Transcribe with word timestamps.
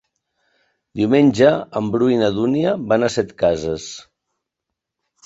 Diumenge 1.01 1.51
en 1.79 1.91
Bru 1.95 2.07
i 2.13 2.17
na 2.21 2.29
Dúnia 2.37 2.73
van 2.93 3.05
a 3.05 3.11
Setcases. 3.17 3.87